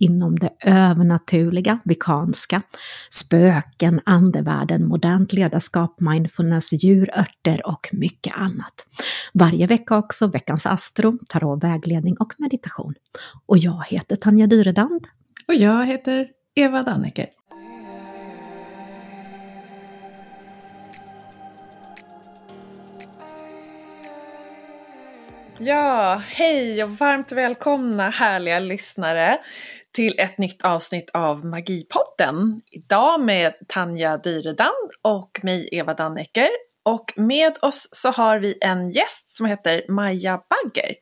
[0.00, 2.62] inom det övernaturliga, vikanska,
[3.10, 8.86] spöken, andevärlden, modernt ledarskap, mindfulness, djurörter och mycket annat.
[9.32, 12.94] Varje vecka också veckans astro, tarot, vägledning och meditation.
[13.46, 15.06] Och jag heter Tanja Dyredand.
[15.48, 17.26] Och jag heter Eva Danneke.
[25.62, 29.38] Ja, hej och varmt välkomna härliga lyssnare
[29.92, 32.62] till ett nytt avsnitt av Magipodden.
[32.70, 36.48] Idag med Tanja Dyredand och mig Eva Dannecker.
[36.82, 40.94] Och med oss så har vi en gäst som heter Maja Bagger.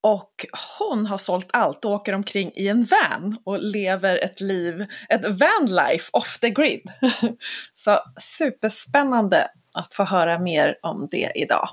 [0.00, 0.46] Och
[0.78, 5.24] hon har sålt allt och åker omkring i en van och lever ett liv, ett
[5.24, 6.82] vanlife off the grid.
[7.74, 11.68] Så superspännande att få höra mer om det idag.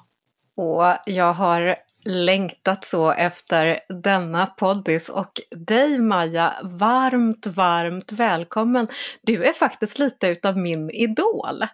[0.58, 8.88] Och jag har längtat så efter denna poddis och dig Maja, varmt, varmt välkommen.
[9.22, 11.66] Du är faktiskt lite utav min idol.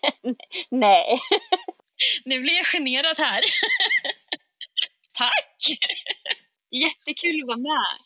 [0.70, 1.18] Nej,
[2.24, 3.40] nu blir jag generad här.
[5.18, 5.78] Tack!
[6.70, 7.98] Jättekul att vara med.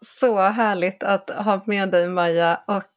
[0.00, 2.91] Så härligt att ha med dig Maja och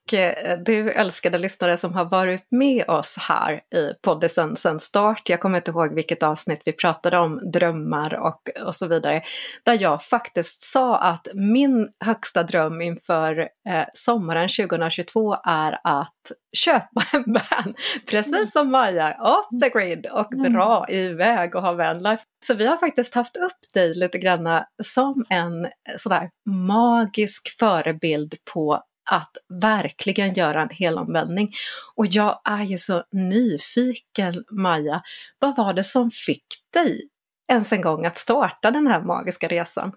[0.65, 5.29] du älskade lyssnare som har varit med oss här i podden sedan start.
[5.29, 9.23] Jag kommer inte ihåg vilket avsnitt vi pratade om drömmar och, och så vidare.
[9.63, 13.39] Där jag faktiskt sa att min högsta dröm inför
[13.69, 17.73] eh, sommaren 2022 är att köpa en van.
[18.09, 18.47] Precis mm.
[18.47, 20.53] som Maja, off the grid och mm.
[20.53, 22.23] dra iväg och ha vanlife.
[22.45, 25.67] Så vi har faktiskt haft upp dig lite granna som en
[25.97, 31.51] sådär magisk förebild på att verkligen göra en helomvändning.
[31.95, 35.01] Och jag är ju så nyfiken, Maja.
[35.39, 37.09] Vad var det som fick dig
[37.51, 39.91] ens en gång att starta den här magiska resan?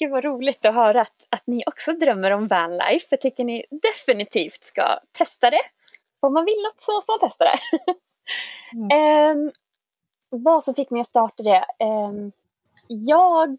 [0.00, 3.06] Gud vad roligt att höra att, att ni också drömmer om vanlife.
[3.10, 5.62] Jag tycker ni definitivt ska testa det.
[6.20, 7.58] Om man vill något så, så testa det.
[8.92, 9.38] mm.
[9.38, 9.52] um,
[10.30, 11.64] vad som fick mig att starta det?
[11.84, 12.32] Um,
[12.88, 13.56] jag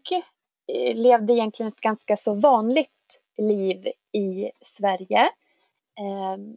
[0.72, 2.90] eh, levde egentligen ett ganska så vanligt
[3.36, 5.28] liv i Sverige.
[6.00, 6.56] Ehm,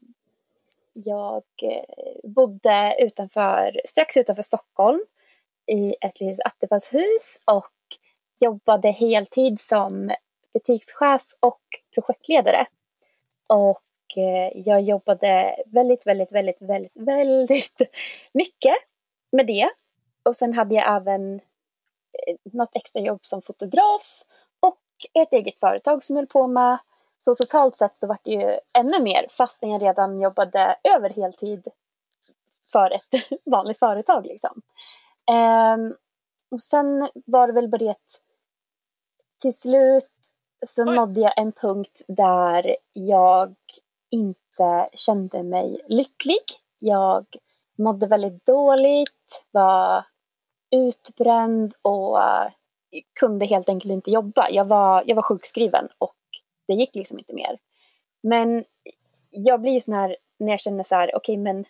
[0.93, 1.83] jag eh,
[2.23, 4.99] bodde utanför, strax utanför Stockholm
[5.65, 7.71] i ett litet attefallshus och
[8.39, 10.11] jobbade heltid som
[10.53, 11.61] butikschef och
[11.93, 12.65] projektledare.
[13.47, 17.81] Och eh, jag jobbade väldigt, väldigt, väldigt, väldigt, väldigt
[18.33, 18.75] mycket
[19.31, 19.69] med det.
[20.23, 24.23] Och sen hade jag även eh, något extra jobb som fotograf
[25.13, 26.77] ett eget företag som höll på med
[27.21, 31.67] så totalt sett så var det ju ännu mer fastän jag redan jobbade över heltid
[32.71, 34.61] för ett vanligt företag liksom.
[35.31, 35.95] Um,
[36.51, 37.95] och sen var det väl bara det
[39.41, 40.11] till slut
[40.66, 40.95] så Oj.
[40.95, 43.55] nådde jag en punkt där jag
[44.09, 46.43] inte kände mig lycklig.
[46.79, 47.25] Jag
[47.77, 50.05] mådde väldigt dåligt, var
[50.72, 52.19] utbränd och
[53.19, 54.50] kunde helt enkelt inte jobba.
[54.50, 56.16] Jag var, jag var sjukskriven och
[56.67, 57.57] det gick liksom inte mer.
[58.23, 58.63] Men
[59.29, 61.66] jag blir ju sån här, när jag känner så här, okej okay, men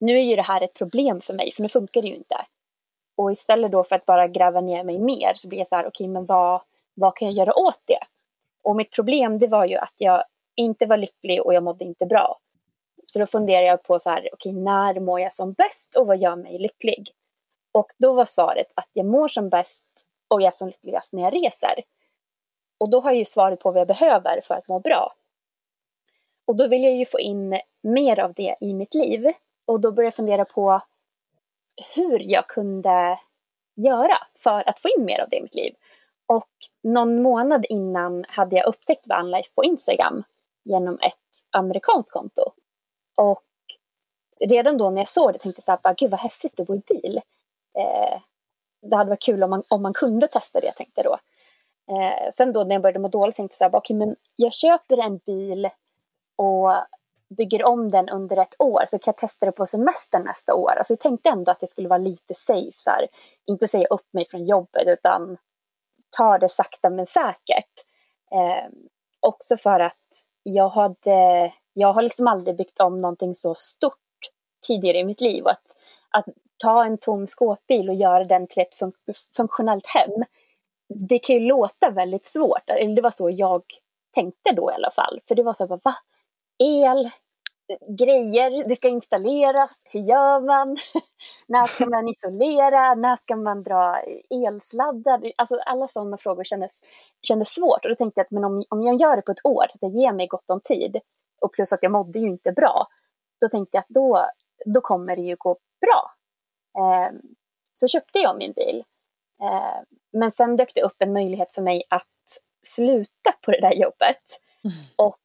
[0.00, 2.36] nu är ju det här ett problem för mig, för nu funkar det ju inte.
[3.16, 5.82] Och istället då för att bara gräva ner mig mer så blir jag så här,
[5.82, 6.60] okej okay, men vad,
[6.94, 8.00] vad kan jag göra åt det?
[8.62, 10.24] Och mitt problem det var ju att jag
[10.56, 12.38] inte var lycklig och jag mådde inte bra.
[13.02, 16.06] Så då funderar jag på så här, okej okay, när mår jag som bäst och
[16.06, 17.10] vad gör mig lycklig?
[17.72, 19.85] Och då var svaret att jag mår som bäst
[20.28, 21.82] och jag är som lyckligast när jag reser.
[22.78, 25.12] Och då har jag ju svaret på vad jag behöver för att må bra.
[26.46, 29.32] Och då vill jag ju få in mer av det i mitt liv.
[29.64, 30.80] Och då började jag fundera på
[31.96, 33.18] hur jag kunde
[33.74, 35.74] göra för att få in mer av det i mitt liv.
[36.26, 36.50] Och
[36.82, 40.24] någon månad innan hade jag upptäckt Vanlife på Instagram
[40.64, 41.14] genom ett
[41.50, 42.52] amerikanskt konto.
[43.14, 43.44] Och
[44.40, 46.74] redan då när jag såg det tänkte jag så här, gud vad häftigt att bo
[46.74, 47.20] i bil.
[47.78, 48.20] Eh,
[48.90, 51.18] det hade varit kul om man, om man kunde testa det, tänkte jag då.
[51.94, 54.52] Eh, sen då när jag började må dåligt tänkte jag så här, okay, men jag
[54.52, 55.68] köper en bil
[56.36, 56.72] och
[57.28, 60.70] bygger om den under ett år så kan jag testa det på semestern nästa år.
[60.70, 63.06] Alltså jag tänkte ändå att det skulle vara lite safe, så här,
[63.46, 65.36] inte säga upp mig från jobbet utan
[66.16, 67.84] ta det sakta men säkert.
[68.32, 68.70] Eh,
[69.20, 69.96] också för att
[70.42, 73.98] jag hade, jag har liksom aldrig byggt om någonting så stort
[74.66, 75.76] tidigare i mitt liv och att,
[76.10, 78.92] att ta en tom skåpbil och göra den till ett fun
[79.36, 80.22] funktionellt hem.
[81.08, 83.62] Det kan ju låta väldigt svårt, eller det var så jag
[84.14, 85.20] tänkte då i alla fall.
[85.28, 85.94] För det var så här, va?
[86.58, 87.10] El,
[87.98, 90.76] grejer, det ska installeras, hur gör man?
[91.48, 92.94] när ska man isolera?
[92.94, 95.32] När ska man dra elsladdar?
[95.38, 96.72] Alltså alla sådana frågor kändes,
[97.22, 99.44] kändes svårt och då tänkte jag att men om, om jag gör det på ett
[99.44, 101.00] år, att jag ger mig gott om tid
[101.40, 102.86] och plus att jag mådde ju inte bra,
[103.40, 104.26] då tänkte jag att då,
[104.66, 106.10] då kommer det ju gå bra.
[106.76, 107.12] Eh,
[107.74, 108.84] så köpte jag min bil.
[109.42, 109.82] Eh,
[110.12, 112.06] men sen dök det upp en möjlighet för mig att
[112.66, 114.40] sluta på det där jobbet.
[114.64, 114.76] Mm.
[114.98, 115.20] Och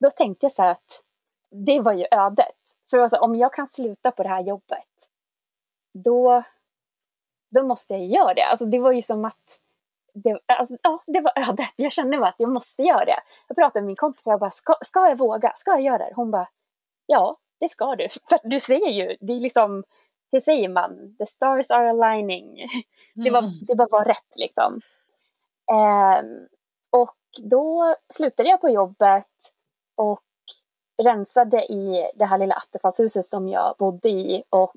[0.00, 1.02] då tänkte jag så här att
[1.50, 2.56] det var ju ödet.
[2.90, 4.88] För alltså, om jag kan sluta på det här jobbet,
[5.94, 6.42] då,
[7.50, 8.44] då måste jag göra det.
[8.44, 9.58] Alltså, det var ju som att
[10.14, 11.72] det, alltså, ja, det var ödet.
[11.76, 13.20] Jag kände bara att jag måste göra det.
[13.48, 15.52] Jag pratade med min kompis och jag bara, ska, ska jag våga?
[15.56, 16.12] Ska jag göra det?
[16.16, 16.48] Hon bara,
[17.06, 18.08] ja, det ska du.
[18.28, 19.84] För du säger ju, det är liksom,
[20.32, 21.16] hur säger man?
[21.18, 22.66] The stars are aligning.
[23.14, 23.52] Det, var, mm.
[23.60, 24.80] det bara var rätt liksom.
[25.70, 26.24] Eh,
[26.90, 29.26] och då slutade jag på jobbet
[29.94, 30.24] och
[31.02, 34.76] rensade i det här lilla attefallshuset som jag bodde i och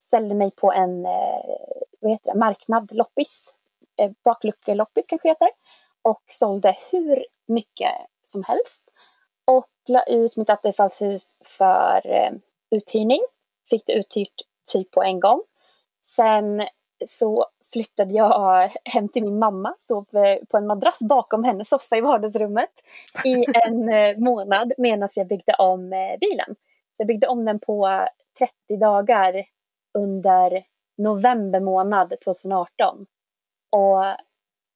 [0.00, 1.56] ställde mig på en eh,
[2.00, 3.52] vad heter det, marknad, loppis,
[3.96, 5.50] eh, bakluckeloppis kanske heter,
[6.02, 7.92] och sålde hur mycket
[8.24, 8.82] som helst.
[9.44, 12.32] Och la ut mitt attefallshus för eh,
[12.70, 13.20] uthyrning.
[13.70, 14.42] Fick det uthyrt
[14.72, 15.40] typ på en gång.
[16.04, 16.62] Sen
[17.06, 21.96] så flyttade jag hem till min mamma, sov eh, på en madrass bakom hennes soffa
[21.96, 22.70] i vardagsrummet
[23.24, 26.56] i en eh, månad medan jag byggde om eh, bilen.
[26.96, 29.44] Jag byggde om den på 30 dagar
[29.94, 30.62] under
[30.96, 33.06] november månad 2018.
[33.70, 34.04] Och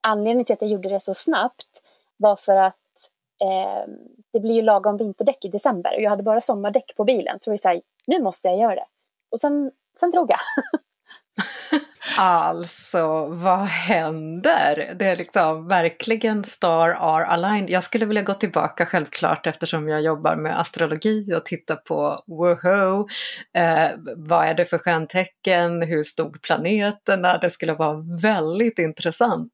[0.01, 1.83] anledningen till att jag gjorde det så snabbt
[2.17, 2.77] var för att
[3.41, 3.93] eh,
[4.33, 7.51] det blir ju lagom vinterdäck i december och jag hade bara sommardäck på bilen så
[7.51, 8.87] det var så här, nu måste jag göra det.
[9.31, 10.39] Och sen, sen drog jag.
[12.17, 14.95] Alltså, vad händer?
[14.99, 17.71] Det är liksom verkligen star are aligned.
[17.71, 23.09] Jag skulle vilja gå tillbaka självklart eftersom jag jobbar med astrologi och titta på woho,
[23.57, 27.39] eh, vad är det för stjärntecken, hur stod planeterna?
[27.39, 29.53] Det skulle vara väldigt intressant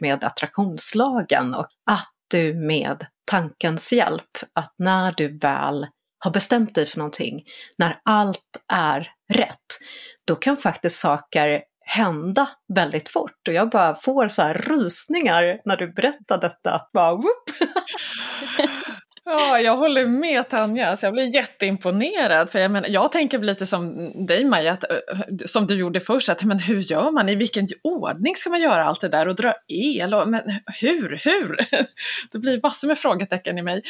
[0.00, 5.86] med attraktionslagen och att du med tankens hjälp, att när du väl
[6.24, 7.42] har bestämt dig för någonting,
[7.78, 9.78] när allt är rätt,
[10.26, 13.48] då kan faktiskt saker hända väldigt fort.
[13.48, 16.74] Och jag bara får så här rysningar när du berättar detta.
[16.74, 17.50] Att bara, whoop!
[19.24, 20.90] Ja, jag håller med Tanja.
[20.90, 22.50] Alltså jag blir jätteimponerad.
[22.50, 26.00] För jag, menar, jag tänker lite som dig Maja, att, eh, eh, som du gjorde
[26.00, 27.28] först, att men hur gör man?
[27.28, 30.14] I vilken ordning ska man göra allt det där och dra el?
[30.14, 30.42] Och, men
[30.80, 31.56] hur, hur?
[32.32, 33.82] Det blir massor med frågetecken i mig.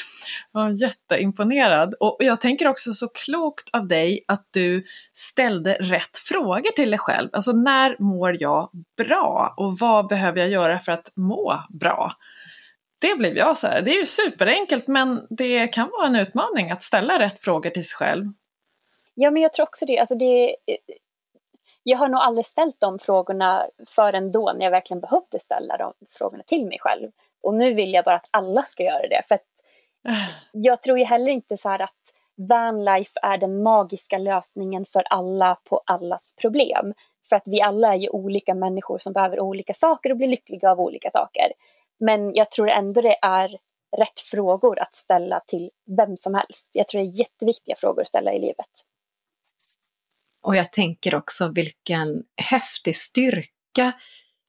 [0.53, 1.95] Jag är jätteimponerad.
[2.01, 4.85] Och jag tänker också så klokt av dig att du
[5.15, 7.29] ställde rätt frågor till dig själv.
[7.33, 9.55] Alltså när mår jag bra?
[9.57, 12.13] Och vad behöver jag göra för att må bra?
[13.03, 13.83] Det blev jag så här.
[13.83, 17.89] Det är ju superenkelt men det kan vara en utmaning att ställa rätt frågor till
[17.89, 18.25] sig själv.
[19.15, 19.99] Ja men jag tror också det.
[19.99, 20.57] Alltså det
[21.83, 25.93] jag har nog aldrig ställt de frågorna förrän då när jag verkligen behövde ställa de
[26.11, 27.11] frågorna till mig själv.
[27.43, 29.23] Och nu vill jag bara att alla ska göra det.
[29.29, 29.39] För
[30.53, 32.15] jag tror ju heller inte så här att
[32.49, 36.95] vanlife är den magiska lösningen för alla på allas problem.
[37.29, 40.71] För att vi alla är ju olika människor som behöver olika saker och blir lyckliga
[40.71, 41.53] av olika saker.
[42.05, 43.49] Men jag tror ändå det är
[43.97, 46.69] rätt frågor att ställa till vem som helst.
[46.73, 48.67] Jag tror det är jätteviktiga frågor att ställa i livet.
[50.43, 53.93] Och jag tänker också vilken häftig styrka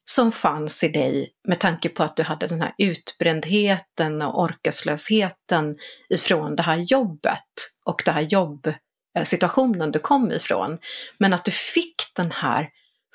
[0.05, 5.77] som fanns i dig med tanke på att du hade den här utbrändheten och orkeslösheten
[6.09, 7.53] ifrån det här jobbet
[7.85, 10.79] och den här jobbsituationen du kom ifrån.
[11.17, 12.69] Men att du fick den här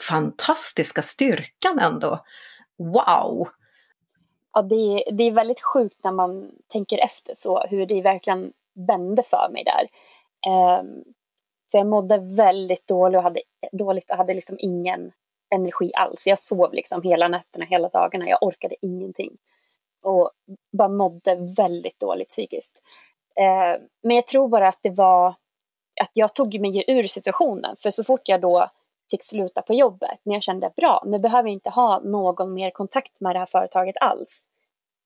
[0.09, 2.25] fantastiska styrkan ändå.
[2.79, 3.49] Wow!
[4.53, 8.53] Ja, det, det är väldigt sjukt när man tänker efter så hur det verkligen
[8.87, 9.89] vände för mig där.
[10.81, 11.05] Um,
[11.71, 15.13] för jag mådde väldigt dåligt och hade, dåligt och hade liksom ingen
[15.55, 16.27] energi alls.
[16.27, 18.29] Jag sov liksom hela nätterna, hela dagarna.
[18.29, 19.37] Jag orkade ingenting.
[20.03, 20.31] Och
[20.79, 22.83] bara mådde väldigt dåligt psykiskt.
[23.41, 25.35] Uh, men jag tror bara att det var
[26.01, 27.77] att jag tog mig ur situationen.
[27.79, 28.71] För så fort jag då
[29.11, 32.71] fick sluta på jobbet, när jag kände bra, nu behöver jag inte ha någon mer
[32.71, 34.49] kontakt med det här företaget alls.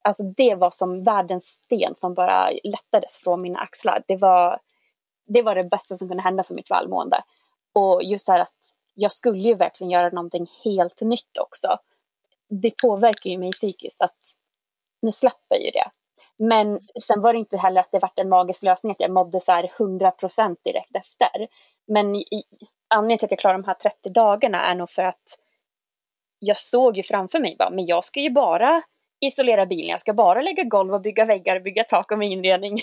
[0.04, 4.04] Alltså det var som världens sten som bara lättades från mina axlar.
[4.08, 4.60] Det var,
[5.26, 7.22] det var det bästa som kunde hända för mitt välmående.
[7.72, 11.68] Och just det här att jag skulle ju verkligen göra någonting helt nytt också.
[12.48, 14.20] Det påverkar ju mig psykiskt att
[15.02, 15.90] nu släpper ju det.
[16.36, 19.40] Men sen var det inte heller att det var en magisk lösning att jag mådde
[19.40, 21.48] så här 100% direkt efter.
[21.86, 22.24] Men
[22.92, 25.38] anledningen till att jag klarar de här 30 dagarna är nog för att
[26.38, 28.82] jag såg ju framför mig bara, men jag ska ju bara
[29.20, 32.30] isolera bilen, jag ska bara lägga golv och bygga väggar och bygga tak och med
[32.30, 32.76] inredning.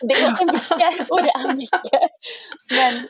[0.00, 2.10] det är mycket och det är mycket.
[2.70, 3.08] Men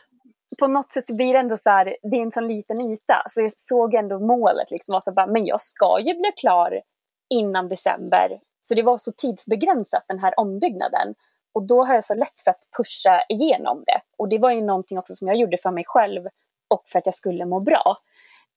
[0.59, 3.41] på något sätt blir det ändå så här, det är en sån liten yta, så
[3.41, 6.81] jag såg ändå målet liksom och så bara, men jag ska ju bli klar
[7.29, 8.39] innan december.
[8.61, 11.15] Så det var så tidsbegränsat den här ombyggnaden.
[11.53, 14.01] Och då har jag så lätt för att pusha igenom det.
[14.17, 16.27] Och det var ju någonting också som jag gjorde för mig själv
[16.67, 17.97] och för att jag skulle må bra.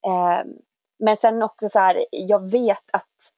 [0.07, 0.45] Eh,
[0.99, 3.33] men sen också så här, jag vet att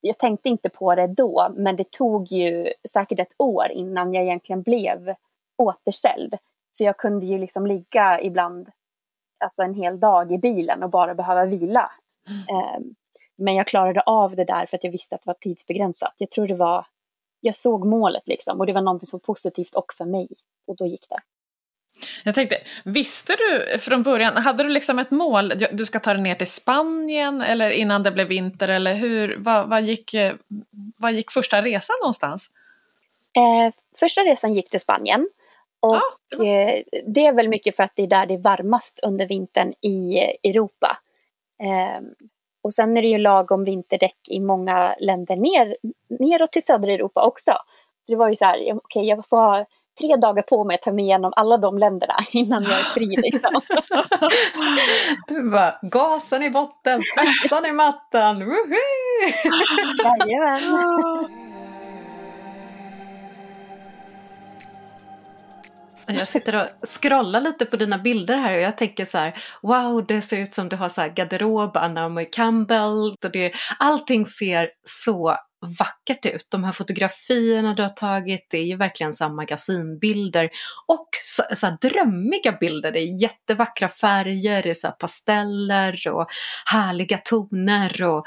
[0.00, 4.24] jag tänkte inte på det då, men det tog ju säkert ett år innan jag
[4.24, 5.14] egentligen blev
[5.56, 6.34] återställd.
[6.76, 8.70] För jag kunde ju liksom ligga ibland
[9.44, 11.92] alltså en hel dag i bilen och bara behöva vila.
[12.28, 12.64] Mm.
[12.64, 12.80] Eh,
[13.36, 16.14] men jag klarade av det där för att jag visste att det var tidsbegränsat.
[16.18, 16.86] Jag tror det var,
[17.40, 20.28] jag såg målet liksom och det var någonting som var positivt och för mig.
[20.66, 21.18] Och då gick det.
[22.24, 26.22] Jag tänkte, visste du från början, hade du liksom ett mål, du ska ta dig
[26.22, 30.14] ner till Spanien eller innan det blev vinter eller hur, vad, vad, gick,
[30.96, 32.50] vad gick första resan någonstans?
[33.36, 35.28] Eh, första resan gick till Spanien
[35.80, 36.46] och ah, det, var...
[36.46, 39.74] eh, det, är väl mycket för att det är där det är varmast under vintern
[39.80, 40.98] i Europa.
[41.62, 42.00] Eh,
[42.62, 45.76] och sen är det ju lagom vinterdäck i många länder ner,
[46.18, 47.52] neråt till södra Europa också.
[48.06, 49.66] Så det var ju så här, okej okay, jag får ha
[50.00, 53.16] tre dagar på mig att ta mig igenom alla de länderna innan jag är fri.
[53.16, 53.60] Liksom.
[55.28, 58.38] du bara, gasen i botten, fettan i mattan,
[60.04, 61.47] Jajamän.
[66.08, 70.06] Jag sitter och scrollar lite på dina bilder här och jag tänker så här, wow,
[70.06, 74.68] det ser ut som du har så här garderob, Naomi Campbell, och det, allting ser
[74.84, 75.36] så
[75.78, 76.46] vackert ut.
[76.48, 80.50] De här fotografierna du har tagit, det är ju verkligen så magasinbilder
[80.86, 82.92] och så, så här drömmiga bilder.
[82.92, 86.26] Det är jättevackra färger, det är så pasteller och
[86.72, 88.02] härliga toner.
[88.02, 88.26] Och,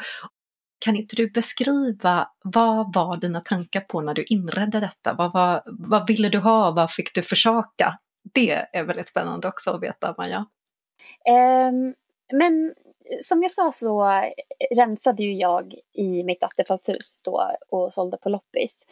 [0.81, 5.13] kan inte du beskriva vad var dina tankar på när du inredde detta?
[5.13, 6.71] Vad, var, vad ville du ha?
[6.71, 7.97] Vad fick du försaka?
[8.33, 10.45] Det är väldigt spännande också att veta, Maja.
[11.69, 11.93] Um,
[12.33, 12.65] men
[13.11, 14.31] eh, som jag sa så eh,
[14.75, 18.85] rensade ju jag i mitt attefallshus då och sålde på loppis.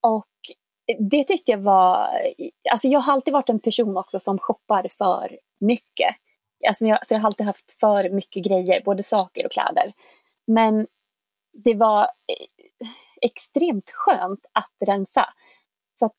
[0.00, 0.26] Och
[0.86, 2.08] eh, det tyckte jag var,
[2.70, 6.14] alltså jag har alltid varit en person också som shoppar för mycket.
[6.68, 9.92] Alltså jag, så jag har alltid haft för mycket grejer, både saker och kläder.
[10.46, 10.86] Men
[11.64, 12.46] det var eh,
[13.20, 15.28] extremt skönt att rensa.
[15.98, 16.16] För att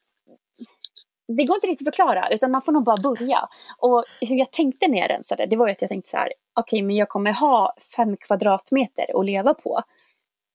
[1.27, 3.39] det går inte riktigt att förklara, utan man får nog bara börja.
[3.77, 6.33] Och hur jag tänkte när jag rensade, det var ju att jag tänkte så här,
[6.59, 9.81] okej, okay, men jag kommer ha fem kvadratmeter att leva på.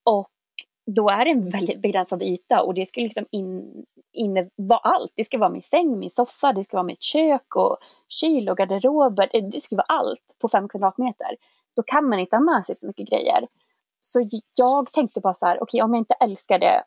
[0.04, 0.28] Och
[0.86, 5.12] då är det en väldigt begränsad yta och det ska liksom in, in vara allt.
[5.14, 8.56] Det ska vara min säng, min soffa, det ska vara mitt kök och kyl och
[8.56, 9.50] garderober.
[9.52, 11.36] Det ska vara allt på fem kvadratmeter.
[11.76, 13.46] Då kan man inte ha med sig så mycket grejer.
[14.02, 16.84] Så jag tänkte bara så här, okej okay, om jag inte älskar det,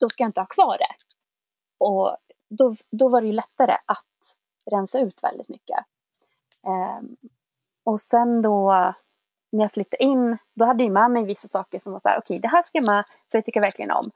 [0.00, 0.94] då ska jag inte ha kvar det.
[1.78, 2.16] Och
[2.50, 4.06] då, då var det ju lättare att
[4.70, 5.78] rensa ut väldigt mycket.
[6.66, 7.16] Um,
[7.84, 8.72] och sen då
[9.52, 12.18] när jag flyttade in, då hade jag med mig vissa saker som var så här,
[12.18, 14.10] okej okay, det här ska jag med, för det tycker jag verkligen om.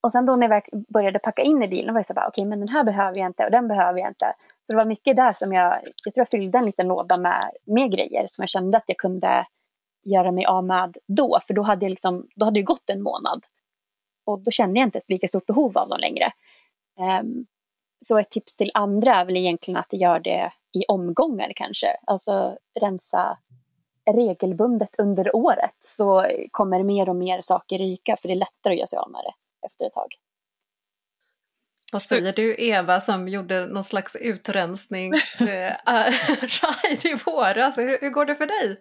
[0.00, 2.42] Och sen då när jag började packa in i bilen var jag så här, okej
[2.42, 4.34] okay, men den här behöver jag inte och den behöver jag inte.
[4.62, 5.72] Så det var mycket där som jag,
[6.04, 8.96] jag tror jag fyllde en liten låda med, med grejer som jag kände att jag
[8.96, 9.46] kunde
[10.04, 13.02] göra mig av med då, för då hade, jag liksom, då hade det gått en
[13.02, 13.44] månad.
[14.24, 16.32] Och då kände jag inte ett lika stort behov av dem längre.
[17.20, 17.46] Um,
[18.04, 21.86] så ett tips till andra är väl egentligen att göra det i omgångar kanske.
[22.06, 23.38] Alltså rensa
[24.10, 28.78] regelbundet under året så kommer mer och mer saker ryka för det är lättare att
[28.78, 30.08] göra sig av med det efter ett tag.
[31.92, 35.76] Vad säger du Eva som gjorde någon slags utrensningsride
[37.04, 37.78] i våras?
[37.78, 38.76] Hur, hur går det för dig?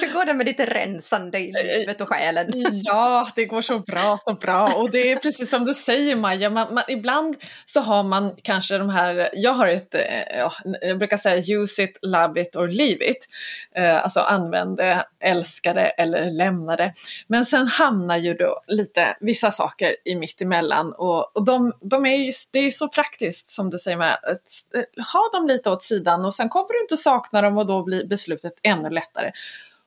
[0.00, 2.50] Hur går det med ditt rensande i livet och själen?
[2.84, 4.74] Ja, det går så bra, så bra.
[4.76, 7.36] Och det är precis som du säger Maja, man, man, ibland
[7.66, 11.82] så har man kanske de här, jag har ett, eh, ja, jag brukar säga use
[11.82, 13.28] it, love it or leave it.
[13.76, 16.94] Eh, alltså använd det, älskade eller lämnade.
[17.26, 22.06] Men sen hamnar ju då lite vissa saker i mitt emellan och, och de, de
[22.06, 25.70] är ju det är så praktiskt som du säger med att eh, ha dem lite
[25.70, 29.32] åt sidan och sen kommer du inte sakna dem och då blir beslutet ännu lättare.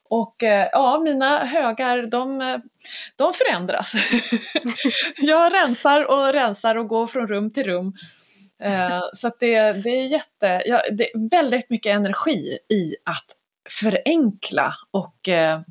[0.10, 2.58] Och eh, ja, mina högar de, eh,
[3.16, 3.94] de förändras.
[5.18, 7.94] jag rensar och rensar och går från rum till rum.
[9.14, 13.26] Så att det, det är jätte, ja, det är väldigt mycket energi i att
[13.70, 15.62] förenkla och eh,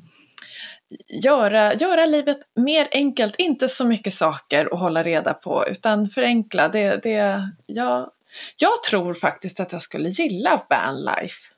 [1.07, 6.69] göra, göra livet mer enkelt, inte så mycket saker att hålla reda på utan förenkla.
[6.69, 8.09] Det, det, jag,
[8.57, 11.53] jag tror faktiskt att jag skulle gilla vanlife.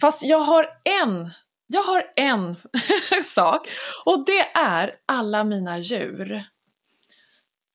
[0.00, 0.68] Fast jag har
[1.02, 1.30] en,
[1.66, 2.56] jag har en
[3.24, 3.68] sak
[4.04, 6.44] och det är alla mina djur.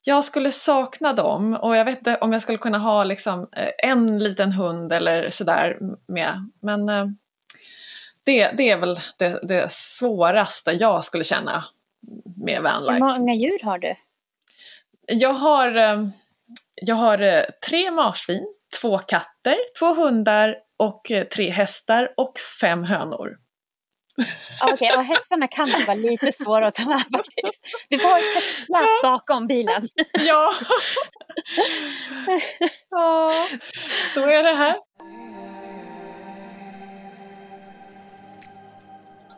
[0.08, 3.89] Jag skulle sakna dem och jag vet inte om jag skulle kunna ha liksom eh,
[3.92, 5.77] en liten hund eller sådär
[6.08, 6.50] med.
[6.62, 7.06] Men eh,
[8.25, 11.65] det, det är väl det, det svåraste jag skulle känna
[12.46, 12.94] med vanlife.
[12.94, 13.96] Hur många djur har du?
[15.08, 16.03] Jag har, eh,
[16.75, 18.48] jag har tre marsvin,
[18.82, 23.38] två katter, två hundar och tre hästar och fem hönor.
[24.62, 27.86] Okej, okay, och hästarna kan vara lite svåra att ta med faktiskt.
[27.89, 29.88] Du får ha ett plats bakom bilen.
[30.20, 30.53] Ja.
[32.89, 33.48] ja,
[34.13, 34.75] så är det här.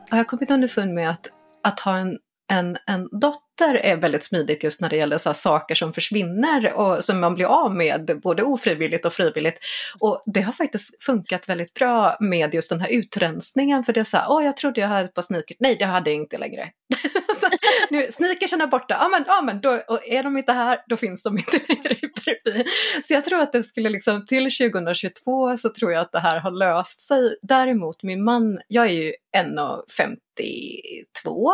[0.10, 1.28] Jag har kommit underfund med att,
[1.64, 2.18] att ha en
[2.50, 7.04] en, en dotter är väldigt smidigt just när det gäller så saker som försvinner och
[7.04, 9.60] som man blir av med både ofrivilligt och frivilligt.
[10.00, 14.04] Och det har faktiskt funkat väldigt bra med just den här utrensningen för det är
[14.04, 16.38] så här, åh jag trodde jag hade ett par sneakers, nej det hade jag inte
[16.38, 16.70] längre.
[17.36, 17.48] så,
[17.90, 20.98] nu, sneakersen är borta, ja men, ja, men då, och är de inte här då
[20.98, 22.66] finns de inte längre i periferin.
[23.04, 26.40] Så jag tror att det skulle liksom till 2022 så tror jag att det här
[26.40, 27.38] har löst sig.
[27.42, 31.52] Däremot min man, jag är ju 1,52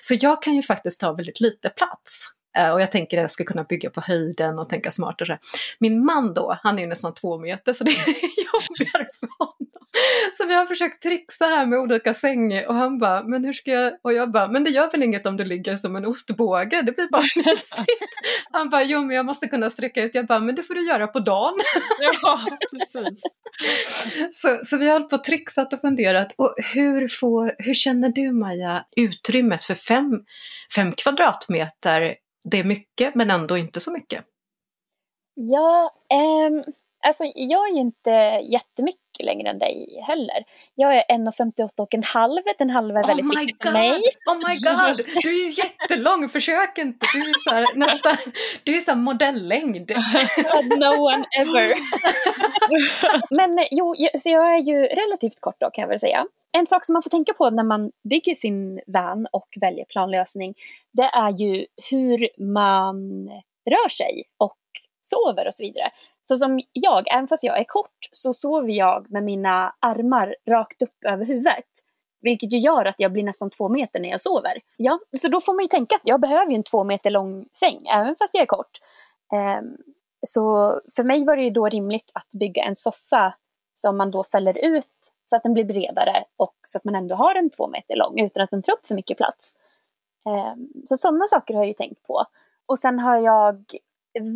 [0.00, 2.28] så jag kan ju faktiskt ta väldigt lite plats.
[2.56, 5.38] Eh, och jag tänker att jag ska kunna bygga på höjden och tänka smartare.
[5.78, 7.96] Min man då, han är ju nästan två meter så det är
[8.44, 9.63] jobbigare för honom.
[10.38, 13.70] Så vi har försökt trixa här med olika sängar och han bara, men hur ska
[13.70, 13.92] jag?
[14.02, 16.92] Och jag bara, men det gör väl inget om du ligger som en ostbåge, det
[16.92, 17.22] blir bara
[17.54, 18.14] mysigt.
[18.52, 20.14] Han bara, jo men jag måste kunna sträcka ut.
[20.14, 21.54] Jag bara, men det får du göra på dagen.
[22.22, 23.20] Ja, precis.
[24.30, 26.34] Så, så vi har hållit på och trixat och funderat.
[26.36, 30.24] Och hur, får, hur känner du Maja utrymmet för fem,
[30.74, 32.14] fem kvadratmeter?
[32.44, 34.24] Det är mycket men ändå inte så mycket.
[35.34, 36.64] Ja, eh,
[37.06, 38.10] alltså jag är ju inte
[38.50, 40.44] jättemycket längre än dig heller.
[40.74, 42.42] Jag är 1,58 och en halv.
[42.58, 44.00] Den halva är väldigt oh viktig för mig.
[44.26, 45.06] Oh my god!
[45.22, 47.06] Du är ju jättelång, försök inte.
[47.14, 48.16] Du är så här, nästan,
[48.64, 49.90] du är så modellängd.
[50.78, 51.74] no one ever.
[53.36, 56.26] Men jo, så jag är ju relativt kort då kan jag väl säga.
[56.52, 60.54] En sak som man får tänka på när man bygger sin van och väljer planlösning,
[60.92, 63.28] det är ju hur man
[63.70, 64.56] rör sig och
[65.06, 65.90] sover och så vidare.
[66.22, 70.82] Så som jag, även fast jag är kort, så sover jag med mina armar rakt
[70.82, 71.64] upp över huvudet.
[72.20, 74.60] Vilket ju gör att jag blir nästan två meter när jag sover.
[74.76, 77.46] Ja, så då får man ju tänka att jag behöver ju en två meter lång
[77.52, 78.78] säng, även fast jag är kort.
[79.32, 79.76] Um,
[80.26, 80.42] så
[80.96, 83.34] för mig var det ju då rimligt att bygga en soffa
[83.74, 87.14] som man då fäller ut så att den blir bredare och så att man ändå
[87.14, 89.54] har en två meter lång utan att den tar upp för mycket plats.
[90.54, 92.24] Um, så sådana saker har jag ju tänkt på.
[92.66, 93.64] Och sen har jag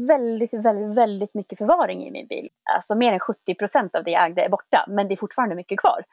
[0.09, 2.49] väldigt, väldigt, väldigt mycket förvaring i min bil.
[2.77, 5.55] Alltså mer än 70 procent av det jag ägde är borta, men det är fortfarande
[5.55, 6.05] mycket kvar.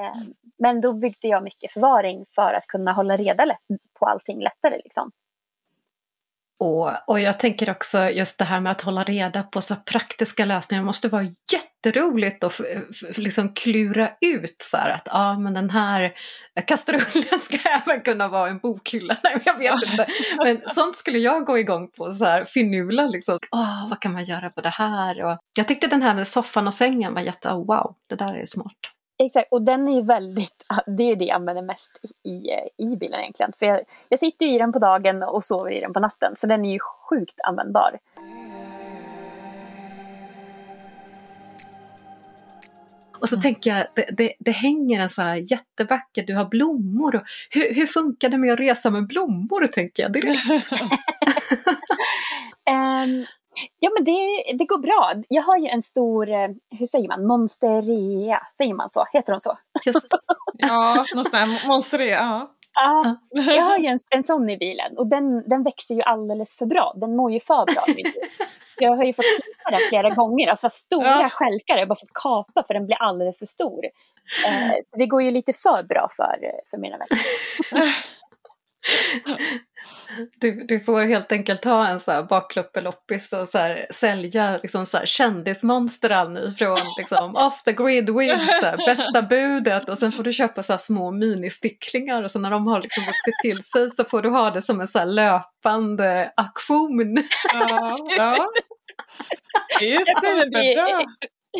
[0.00, 0.34] Eh, mm.
[0.58, 3.58] Men då byggde jag mycket förvaring för att kunna hålla reda
[3.98, 4.80] på allting lättare.
[4.84, 5.12] Liksom.
[6.60, 10.44] Och, och jag tänker också just det här med att hålla reda på så praktiska
[10.44, 12.60] lösningar måste vara jätteroligt att
[13.16, 16.12] liksom klura ut så här att ja ah, men den här
[16.66, 19.16] kastrullen ska även kunna vara en bokhylla.
[19.24, 20.06] Nej jag vet inte.
[20.36, 23.38] Men sånt skulle jag gå igång på så här finula liksom.
[23.50, 25.24] Oh, vad kan man göra på det här?
[25.24, 28.34] Och jag tyckte den här med soffan och sängen var jätte, oh, wow, det där
[28.34, 28.97] är smart.
[29.18, 32.50] Exakt, och den är ju väldigt, det är det jag använder mest i,
[32.84, 33.52] i bilen egentligen.
[33.58, 36.46] För jag, jag sitter i den på dagen och sover i den på natten, så
[36.46, 37.98] den är ju sjukt användbar.
[43.20, 43.42] Och så mm.
[43.42, 47.16] tänker jag, det, det, det, hänger en så här jättevacker, du har blommor.
[47.16, 50.72] Och, hur, hur funkar det med att resa med blommor, tänker jag direkt?
[52.70, 53.26] um,
[53.78, 55.12] Ja men det, det går bra.
[55.28, 59.04] Jag har ju en stor, eh, hur säger man, monsterea, säger man så?
[59.12, 59.58] Heter hon så?
[59.86, 60.06] Just.
[60.58, 62.54] ja, någon sån här monsterea, ja.
[62.80, 66.56] Ja, jag har ju en, en sån i bilen och den, den växer ju alldeles
[66.56, 66.94] för bra.
[66.96, 67.84] Den mår ju för bra.
[68.80, 71.28] Jag har ju fått klippa den flera gånger, alltså stora ja.
[71.28, 73.84] skälkar har jag bara fått kapa för den blir alldeles för stor.
[74.46, 77.88] Eh, så det går ju lite för bra för, för mina vänner.
[80.40, 84.86] Du, du får helt enkelt ha en så här bakluppeloppis och så här, sälja liksom
[84.86, 90.22] så här kändismonstren ifrån liksom off the grid with här, bästa budet och sen får
[90.22, 93.90] du köpa så här små ministicklingar och så när de har liksom vuxit till sig
[93.90, 97.22] så får du ha det som en så här löpande aktion.
[97.54, 98.46] Ja, ja.
[99.80, 101.00] Det är ju superbra.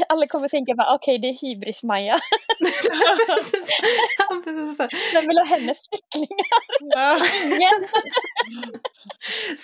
[0.09, 2.19] alla kommer tänka bara okej okay, det är hybris-Maja.
[5.13, 6.59] Vem vill ha hennes kycklingar?
[7.47, 7.89] Ingen.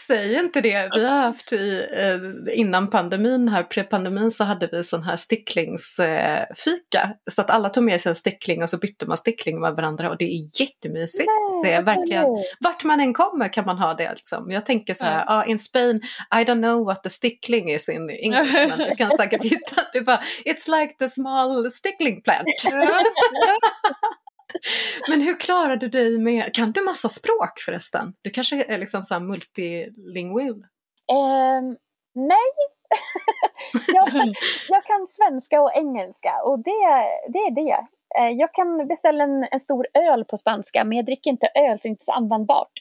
[0.06, 0.90] Säg inte det.
[0.94, 7.14] Vi har haft i, eh, innan pandemin här, pre-pandemin så hade vi sån här sticklingsfika.
[7.30, 10.10] Så att alla tog med sig en stickling och så bytte man stickling med varandra
[10.10, 11.28] och det är jättemysigt.
[11.64, 12.26] Det verkligen,
[12.60, 14.50] vart man än kommer kan man ha det liksom.
[14.50, 15.24] Jag tänker så här, ja.
[15.28, 15.96] ah, in Spain,
[16.34, 20.00] I don't know what the stickling is in English, men du kan säkert hitta, det
[20.00, 22.46] bara, it's like the small stickling plant.
[25.08, 28.12] Men hur klarar du dig med, kan du massa språk förresten?
[28.22, 30.66] Du kanske är liksom så multilingual?
[31.12, 31.76] Um,
[32.14, 32.50] nej,
[33.86, 34.08] jag,
[34.68, 37.86] jag, kan svenska och engelska och det, det är det.
[38.18, 41.78] Eh, jag kan beställa en, en, stor öl på spanska men jag dricker inte öl
[41.78, 42.72] så det är inte så användbart.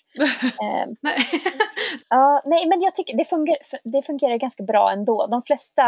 [0.61, 1.17] um, nej.
[2.13, 5.27] uh, nej men jag tycker det fungerar, det fungerar ganska bra ändå.
[5.27, 5.83] De flesta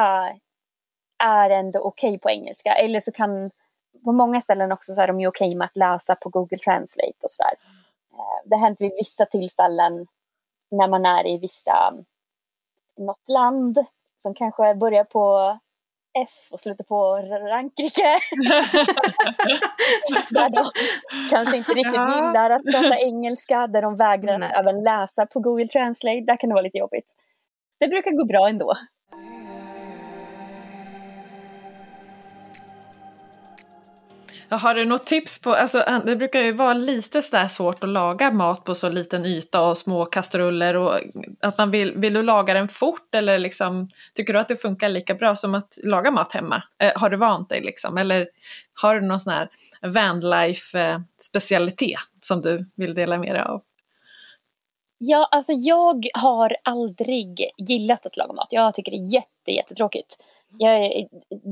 [1.24, 3.52] är ändå okej okay på engelska eller så kan
[4.04, 6.58] på många ställen också så är de ju okej okay med att läsa på Google
[6.58, 7.54] Translate och sådär.
[8.14, 10.08] Eh, det har hänt vid vissa tillfällen
[10.72, 11.94] när man är i vissa,
[12.98, 13.86] något land
[14.18, 15.58] som kanske börjar på
[16.24, 18.02] F och slutar på Frankrike.
[20.30, 20.66] där de
[21.30, 24.52] kanske inte riktigt gillar att prata engelska, där de vägrar Nej.
[24.56, 26.22] även läsa på Google Translate.
[26.22, 27.06] Där kan det vara lite jobbigt.
[27.80, 28.74] Det brukar gå bra ändå.
[34.58, 38.32] Har du något tips på, alltså det brukar ju vara lite sådär svårt att laga
[38.32, 41.00] mat på så liten yta och små kastruller och
[41.40, 44.90] att man vill, vill du laga den fort eller liksom tycker du att det funkar
[44.90, 46.64] lika bra som att laga mat hemma?
[46.82, 48.28] Eh, har du vant dig liksom eller
[48.74, 49.50] har du någon sån här
[49.82, 53.62] vanlife-specialitet eh, som du vill dela med dig av?
[54.98, 58.48] Ja, alltså jag har aldrig gillat att laga mat.
[58.50, 60.18] Jag tycker det är jätte, jättetråkigt.
[60.50, 60.92] Jag,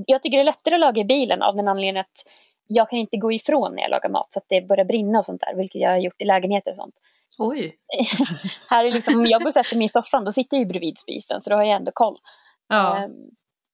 [0.07, 2.25] jag tycker det är lättare att laga i bilen av den anledningen att
[2.73, 5.25] jag kan inte gå ifrån när jag lagar mat så att det börjar brinna och
[5.25, 6.99] sånt där, vilket jag har gjort i lägenheter och sånt.
[7.37, 7.75] Oj!
[8.69, 10.65] här är liksom, om jag går och sätter mig i soffan, då sitter jag ju
[10.65, 12.17] bredvid spisen, så då har jag ändå koll.
[12.67, 13.03] Ja.
[13.05, 13.11] Um,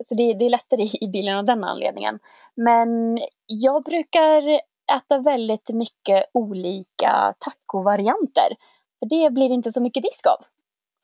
[0.04, 2.20] så det, det, är lättare i bilen av den anledningen.
[2.56, 4.62] Men jag brukar
[4.98, 8.56] äta väldigt mycket olika tacovarianter.
[9.00, 10.46] För det blir inte så mycket disk av.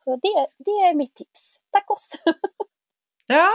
[0.03, 1.41] Så det, det är mitt tips.
[1.71, 2.11] Tacos!
[3.27, 3.49] ja,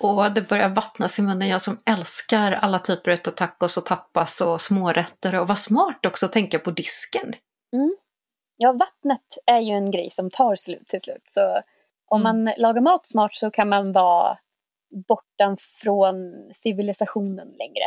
[0.00, 4.40] och det börjar vattnas i munnen, jag som älskar alla typer av tacos och tapas
[4.40, 5.40] och smårätter.
[5.40, 7.34] Och vad smart också att tänka på disken.
[7.72, 7.96] Mm.
[8.56, 11.24] Ja, vattnet är ju en grej som tar slut till slut.
[11.28, 11.62] Så
[12.08, 12.44] om mm.
[12.44, 14.38] man lagar mat smart så kan man vara
[15.08, 16.14] bortan från
[16.52, 17.86] civilisationen längre.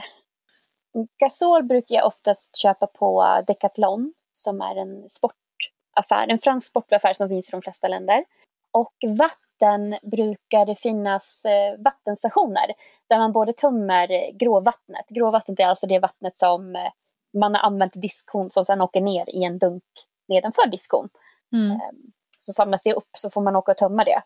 [1.20, 7.30] Gasol brukar jag oftast köpa på Decathlon som är en sportaffär, en fransk sportaffär som
[7.30, 8.24] finns i de flesta länder.
[8.72, 12.74] Och vatten vatten brukar det finnas eh, vattenstationer
[13.10, 15.10] där man både tömmer gråvattnet.
[15.10, 16.92] Gråvattnet är alltså det vattnet som eh,
[17.40, 19.84] man har använt diskhon som sedan åker ner i en dunk
[20.28, 21.10] nedanför diskhon.
[21.54, 21.72] Mm.
[21.72, 21.92] Eh,
[22.40, 24.22] så samlas det upp så får man åka och tömma det.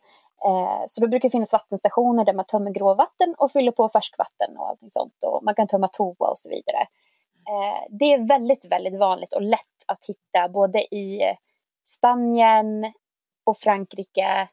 [0.88, 4.70] Så då brukar det finnas vattenstationer där man tömmer gråvatten och fyller på färskvatten och
[4.70, 5.14] allting sånt.
[5.28, 6.88] Och man kan tömma toa och så vidare.
[7.90, 11.22] Det är väldigt, väldigt vanligt och lätt att hitta både i
[11.86, 12.94] Spanien
[13.46, 14.48] och Frankrike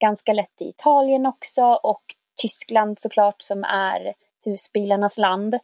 [0.00, 2.02] ganska lätt i Italien också och
[2.42, 5.54] Tyskland såklart som är husbilarnas land.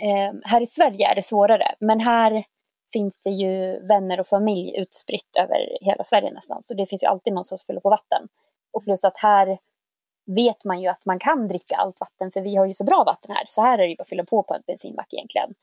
[0.00, 2.44] Eh, här i Sverige är det svårare men här
[2.92, 7.06] finns det ju vänner och familj utspritt över hela Sverige nästan så det finns ju
[7.06, 8.28] alltid någon att fylla på vatten.
[8.70, 9.58] Och plus att här
[10.26, 13.04] vet man ju att man kan dricka allt vatten för vi har ju så bra
[13.06, 15.54] vatten här så här är det ju bara att fylla på på en bensinmack egentligen.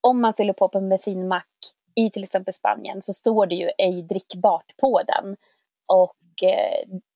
[0.00, 1.48] Om man fyller på på en bensinmack
[1.94, 5.36] i till exempel Spanien så står det ju ej drickbart på den.
[5.86, 6.16] Och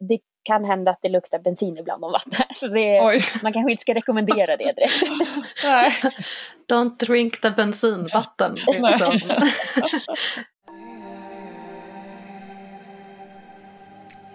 [0.09, 2.47] det kan hända att det luktar bensin ibland om vattnet.
[2.57, 3.03] Så det,
[3.43, 5.03] man kanske inte ska rekommendera det direkt.
[6.73, 8.57] Don't drink the bensinvatten.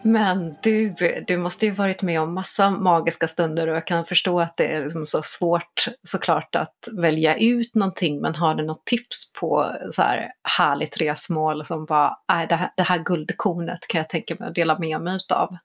[0.06, 0.96] Men du,
[1.28, 4.68] du måste ju varit med om massa magiska stunder och jag kan förstå att det
[4.68, 9.66] är liksom så svårt såklart att välja ut någonting men har du något tips på
[9.89, 12.18] så här härligt resmål som bara,
[12.50, 15.58] det här, det här guldkornet kan jag tänka mig att dela med mig utav?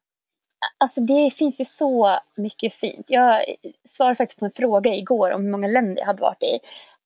[0.79, 3.07] Alltså det finns ju så mycket fint.
[3.09, 3.44] Jag
[3.88, 6.59] svarade faktiskt på en fråga igår om hur många länder jag hade varit i.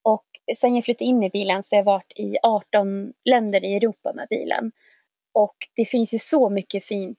[0.02, 0.24] Och
[0.56, 4.12] sen jag flyttade in i bilen så har jag varit i 18 länder i Europa
[4.14, 4.72] med bilen.
[5.32, 7.18] Och det finns ju så mycket fint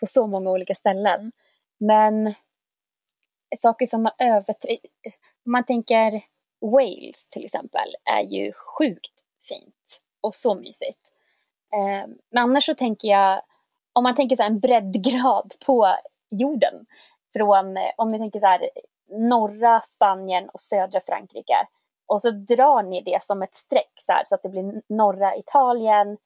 [0.00, 1.32] på så många olika ställen.
[1.78, 2.34] Men
[3.56, 4.80] saker som har överträffat,
[5.46, 6.22] om man tänker
[6.60, 9.14] Wales till exempel, är ju sjukt
[9.48, 11.00] fint och så mysigt.
[11.72, 13.42] Eh, men annars så tänker jag
[13.92, 15.96] om man tänker så en breddgrad på
[16.30, 16.86] jorden.
[17.32, 18.70] Från, eh, om ni tänker så här,
[19.08, 21.66] norra Spanien och södra Frankrike.
[22.06, 25.36] Och så drar ni det som ett streck så, här, så att det blir norra
[25.36, 26.16] Italien,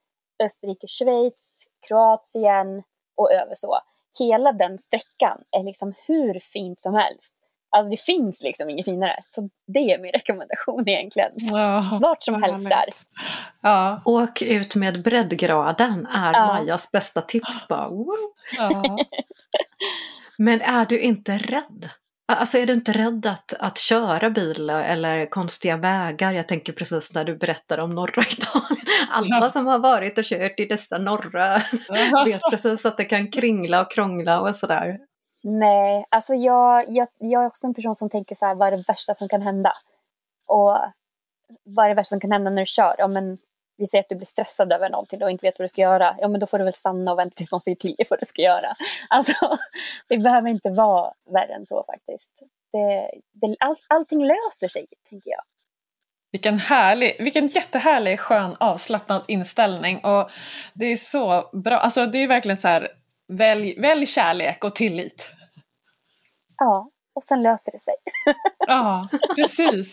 [0.43, 2.83] Österrike, Schweiz, Kroatien
[3.17, 3.79] och över så.
[4.19, 7.35] Hela den sträckan är liksom hur fint som helst.
[7.77, 9.23] Alltså det finns liksom inget finare.
[9.31, 11.31] Så det är min rekommendation egentligen.
[11.37, 12.85] Ja, Vart som helst där.
[13.61, 14.03] Ja.
[14.05, 16.47] Åk ut med breddgraden är ja.
[16.47, 17.69] Majas bästa tips.
[17.69, 17.91] Bara,
[18.59, 18.99] ja.
[20.39, 21.91] Men är du inte rädd?
[22.27, 26.33] Alltså är du inte rädd att, att köra bil eller konstiga vägar?
[26.35, 28.87] Jag tänker precis när du berättar om norra Italien.
[29.11, 31.59] Alla som har varit och kört i dessa norra
[32.25, 34.99] vet precis att det kan kringla och krångla och sådär.
[35.43, 38.77] Nej, alltså jag, jag, jag är också en person som tänker så här, vad är
[38.77, 39.73] det värsta som kan hända?
[40.47, 40.79] Och
[41.65, 42.95] vad är det värsta som kan hända när du kör?
[42.99, 43.39] Ja, men
[43.77, 46.17] vi säger att du blir stressad över någonting och inte vet vad du ska göra.
[46.19, 48.21] Ja, men då får du väl stanna och vänta tills någon säger till dig vad
[48.21, 48.75] du ska göra.
[49.09, 49.57] Alltså,
[50.09, 52.31] det behöver inte vara värre än så faktiskt.
[52.73, 55.43] Det, det, all, allting löser sig, tänker jag.
[56.33, 59.99] Vilken härlig, vilken jättehärlig, skön, avslappnad inställning.
[59.99, 60.31] Och
[60.73, 62.89] det är så bra, alltså det är verkligen så här,
[63.29, 65.31] välj, välj kärlek och tillit.
[66.57, 67.95] Ja, och sen löser det sig.
[68.59, 69.93] ja, precis.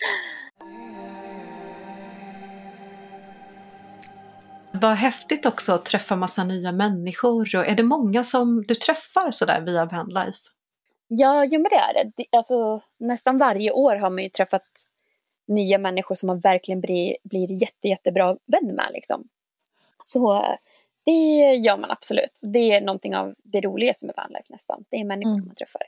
[4.74, 7.56] Vad häftigt också att träffa massa nya människor.
[7.56, 10.40] Och är det många som du träffar sådär via Vanlife?
[11.08, 12.26] Ja, jo men det är det.
[12.38, 14.68] Alltså, nästan varje år har man ju träffat
[15.48, 18.90] nya människor som man verkligen blir, blir jätte, jättebra vän med.
[18.94, 19.28] Liksom.
[20.00, 20.46] Så
[21.06, 21.12] det
[21.54, 22.42] gör man absolut.
[22.54, 24.84] Det är någonting av det roligaste med Vanlife nästan.
[24.90, 25.46] Det är människor mm.
[25.46, 25.82] man träffar.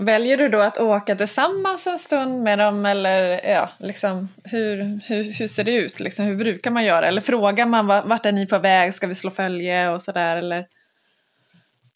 [0.00, 5.38] Väljer du då att åka tillsammans en stund med dem eller ja, liksom, hur, hur,
[5.38, 6.00] hur ser det ut?
[6.00, 7.08] Liksom, hur brukar man göra?
[7.08, 8.94] Eller frågar man vart är ni på väg?
[8.94, 10.36] Ska vi slå följe och sådär?
[10.36, 10.58] Eller?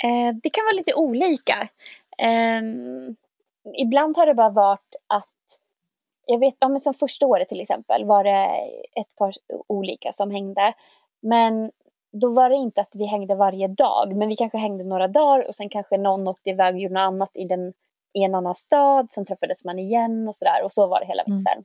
[0.04, 1.68] Eh, det kan vara lite olika.
[2.18, 2.62] Eh,
[3.78, 5.28] ibland har det bara varit att
[6.26, 8.48] jag vet, ja, men som första året till exempel var det
[9.00, 9.34] ett par
[9.66, 10.72] olika som hängde.
[11.20, 11.70] Men
[12.12, 15.48] då var det inte att vi hängde varje dag, men vi kanske hängde några dagar
[15.48, 17.72] och sen kanske någon åkte iväg och gjorde något annat i den
[18.14, 21.22] i en annan stad, sen träffades man igen och sådär och så var det hela
[21.22, 21.36] mm.
[21.36, 21.54] vintern.
[21.54, 21.64] Mm.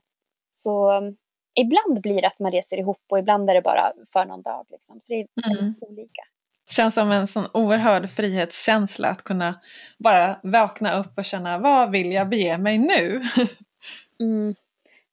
[0.50, 1.16] Så um,
[1.54, 4.66] ibland blir det att man reser ihop och ibland är det bara för någon dag.
[4.70, 4.98] Liksom.
[5.02, 5.74] Så det är mm.
[5.80, 6.22] olika.
[6.70, 9.60] Känns som en sån oerhörd frihetskänsla att kunna
[9.98, 13.22] bara vakna upp och känna vad vill jag bege mig nu?
[14.20, 14.54] mm.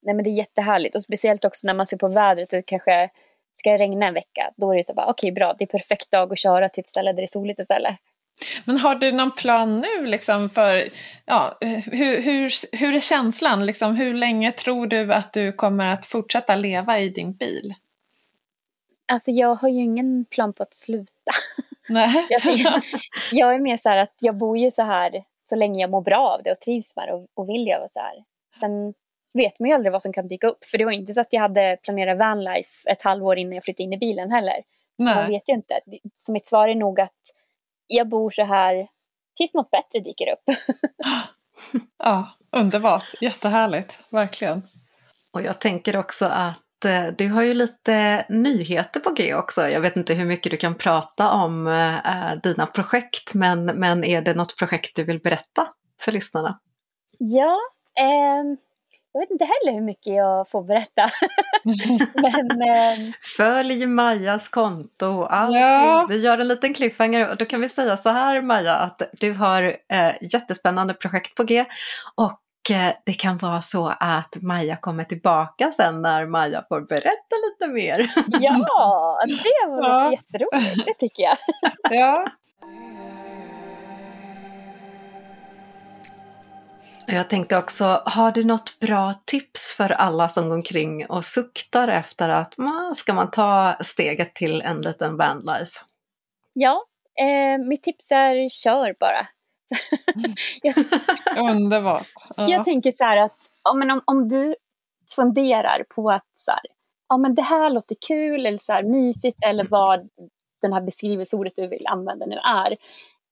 [0.02, 3.10] Nej men det är jättehärligt och speciellt också när man ser på vädret, det kanske
[3.54, 4.54] ska regna en vecka.
[4.58, 6.82] Då är det så bara okej okay, bra, det är perfekt dag att köra till
[6.82, 7.96] ett ställe där det är soligt istället.
[8.66, 10.84] Men har du någon plan nu liksom för,
[11.26, 13.66] ja, hur, hur, hur är känslan?
[13.66, 17.74] Liksom, hur länge tror du att du kommer att fortsätta leva i din bil?
[19.12, 21.32] Alltså jag har ju ingen plan på att sluta.
[21.90, 22.26] Nej.
[22.44, 22.82] jag,
[23.32, 26.02] jag, är mer så här att jag bor ju så här så länge jag mår
[26.02, 28.24] bra av det och trivs med det och, och vill göra så här.
[28.60, 28.94] Sen
[29.34, 30.66] vet man ju aldrig vad som kan dyka upp.
[30.66, 33.84] För det var inte så att jag hade planerat vanlife ett halvår innan jag flyttade
[33.84, 34.64] in i bilen heller.
[34.98, 35.16] Så Nej.
[35.16, 35.80] man vet ju inte.
[36.14, 37.34] Så mitt svar är nog att
[37.88, 38.88] jag bor så här
[39.36, 40.58] tills något bättre dyker upp.
[41.98, 43.04] ja, underbart.
[43.22, 44.64] Jättehärligt, verkligen.
[45.34, 49.70] Och jag tänker också att eh, du har ju lite nyheter på G också.
[49.70, 54.22] Jag vet inte hur mycket du kan prata om äh, dina projekt, men, men är
[54.22, 55.68] det något projekt du vill berätta
[56.02, 56.60] för lyssnarna?
[57.20, 57.58] Ja,
[58.00, 58.44] eh,
[59.18, 61.10] jag vet inte heller hur mycket jag får berätta.
[62.22, 63.14] Men, eh...
[63.38, 65.28] Följ Majas konto.
[65.30, 66.06] Ja.
[66.10, 69.34] Vi gör en liten cliffhanger och då kan vi säga så här Maja att du
[69.34, 71.66] har eh, jättespännande projekt på G
[72.16, 77.36] och eh, det kan vara så att Maja kommer tillbaka sen när Maja får berätta
[77.50, 78.12] lite mer.
[78.42, 80.12] ja, det vore ja.
[80.12, 81.38] jätteroligt, det tycker jag.
[81.90, 82.26] ja.
[87.10, 91.88] Jag tänkte också, har du något bra tips för alla som går omkring och suktar
[91.88, 95.80] efter att man ska man ta steget till en liten vanlife?
[96.54, 96.84] Ja,
[97.20, 99.28] eh, mitt tips är kör bara.
[101.52, 102.08] Underbart.
[102.38, 102.50] Ja.
[102.50, 104.56] Jag tänker så här att ja, men om, om du
[105.16, 106.62] funderar på att så här,
[107.10, 110.10] ja, men det här låter kul eller så här, mysigt eller vad
[110.62, 112.72] den här beskrivelseordet du vill använda nu är,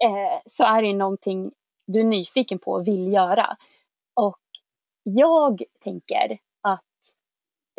[0.03, 1.51] eh, så är det någonting
[1.87, 3.57] du är nyfiken på och vill göra.
[4.13, 4.39] Och
[5.03, 6.81] jag tänker att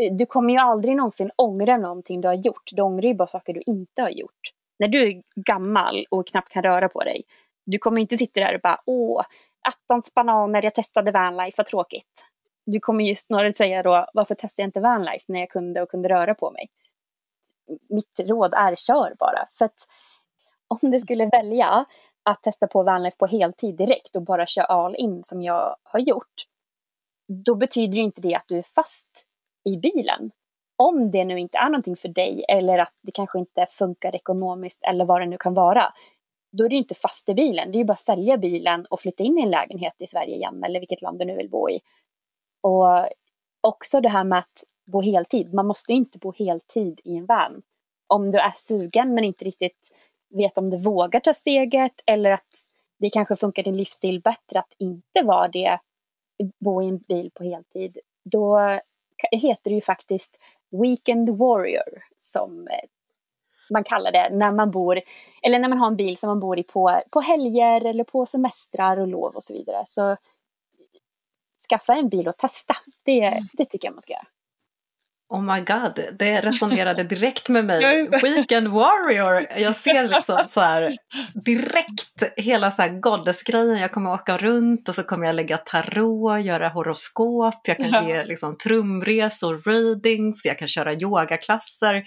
[0.03, 2.71] eh, du kommer ju aldrig någonsin ångra någonting du har gjort.
[2.73, 4.53] Du ångrar ju bara saker du inte har gjort.
[4.79, 7.23] När du är gammal och knappt kan röra på dig,
[7.67, 9.23] du kommer inte sitta där och bara åh,
[9.69, 12.25] attans bananer, jag testade vanlife, vad tråkigt.
[12.67, 15.91] Du kommer ju snarare säga då, varför testade jag inte vanlife när jag kunde och
[15.91, 16.71] kunde röra på mig?
[17.89, 19.49] Mitt råd är kör bara.
[19.59, 19.87] För att
[20.69, 21.85] om du skulle välja
[22.31, 26.01] att testa på vanlife på heltid direkt och bara köra all in som jag har
[26.01, 26.35] gjort,
[27.29, 29.27] då betyder inte det att du är fast
[29.65, 30.31] i bilen.
[30.77, 34.85] Om det nu inte är någonting för dig eller att det kanske inte funkar ekonomiskt
[34.85, 35.93] eller vad det nu kan vara.
[36.53, 37.73] Då är du inte fast i bilen.
[37.73, 40.35] Det är ju bara att sälja bilen och flytta in i en lägenhet i Sverige
[40.35, 41.81] igen eller vilket land du nu vill bo i.
[42.61, 43.09] Och
[43.61, 45.55] också det här med att bo heltid.
[45.55, 47.63] Man måste inte bo heltid i en van.
[48.07, 49.91] Om du är sugen men inte riktigt
[50.29, 52.67] vet om du vågar ta steget eller att
[52.99, 55.79] det kanske funkar din livsstil bättre att inte vara det,
[56.61, 57.99] bo i en bil på heltid.
[58.25, 58.59] Då
[59.33, 60.39] heter det ju faktiskt
[60.83, 62.89] Weekend Warrior som eh,
[63.71, 65.01] man kallar det när man bor,
[65.43, 68.27] eller när man har en bil som man bor i på, på helger eller på
[68.27, 69.85] semestrar och lov och så vidare.
[69.89, 70.17] Så
[71.71, 73.45] skaffa en bil och testa, det, mm.
[73.53, 74.27] det tycker jag man ska göra.
[75.29, 78.09] Oh my god, det resonerade direkt med mig.
[78.23, 79.47] Weekend warrior!
[79.57, 80.97] Jag ser liksom så här
[81.35, 83.79] direkt hela så här goddess-grejen.
[83.79, 88.09] Jag kommer åka runt och så kommer jag lägga tarot, göra horoskop, jag kan ja.
[88.09, 92.05] ge liksom trumresor, readings, jag kan köra yogaklasser.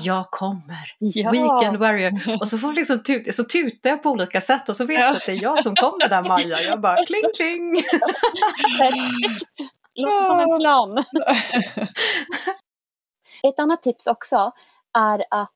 [0.00, 0.92] Jag kommer!
[0.98, 1.30] Ja.
[1.30, 2.40] Weekend warrior!
[2.40, 5.16] Och så, får liksom tut så tutar jag på olika sätt och så vet jag
[5.16, 6.62] att det är jag som kommer där Maja.
[6.62, 7.82] Jag bara kling kling!
[8.78, 9.77] Perfekt!
[9.98, 10.98] Låter som en plan.
[13.42, 14.52] Ett annat tips också
[14.98, 15.52] är att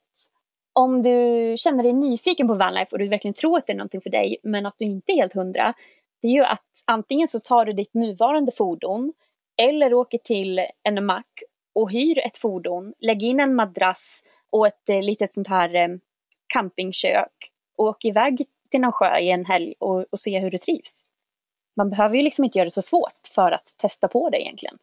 [0.72, 4.00] om du känner dig nyfiken på vanlife och du verkligen tror att det är någonting
[4.00, 5.74] för dig men att du inte är helt hundra.
[6.22, 9.12] Det är ju att antingen så tar du ditt nuvarande fordon
[9.62, 11.42] eller åker till en mack
[11.74, 15.88] och hyr ett fordon, lägger in en madrass och ett eh, litet sånt här eh,
[16.54, 17.32] campingkök
[17.76, 21.04] och åker iväg till någon sjö i en helg och, och se hur du trivs
[21.76, 24.76] man behöver ju liksom inte göra det så svårt för att testa på det egentligen.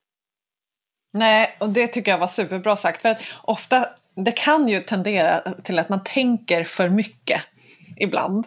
[1.14, 3.02] Nej, och det tycker jag var superbra sagt.
[3.02, 7.42] För att ofta, det kan ju tendera till att man tänker för mycket
[7.98, 8.46] ibland.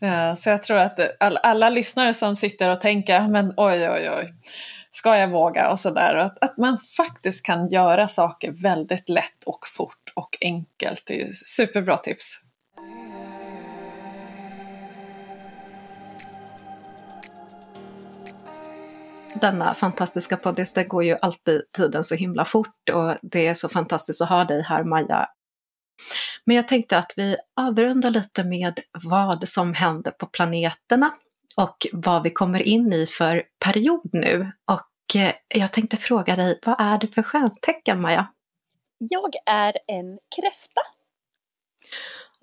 [0.00, 4.10] Eh, så jag tror att alla lyssnare som sitter och tänker, ah, men oj, oj,
[4.18, 4.34] oj,
[4.90, 6.14] ska jag våga och sådär.
[6.14, 11.02] Att, att man faktiskt kan göra saker väldigt lätt och fort och enkelt.
[11.06, 12.40] Det är superbra tips.
[19.40, 20.72] Denna fantastiska poddis.
[20.72, 24.44] Det går ju alltid tiden så himla fort och det är så fantastiskt att ha
[24.44, 25.28] dig här Maja.
[26.44, 31.10] Men jag tänkte att vi avrundar lite med vad som händer på planeterna
[31.56, 34.52] och vad vi kommer in i för period nu.
[34.70, 38.26] Och eh, jag tänkte fråga dig, vad är det för stjärntecken Maja?
[38.98, 40.80] Jag är en kräfta.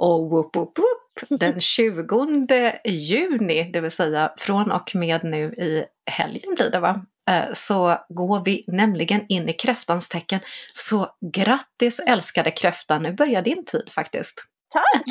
[0.01, 5.85] Och whoop, whoop, whoop, den 20 juni, det vill säga från och med nu i
[6.11, 7.05] helgen blir det va?
[7.29, 10.39] Eh, så går vi nämligen in i kräftans tecken.
[10.73, 14.43] Så grattis älskade kräfta, nu börjar din tid faktiskt.
[14.73, 15.03] Tack!